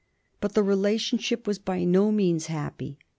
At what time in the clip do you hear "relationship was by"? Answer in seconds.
0.63-1.83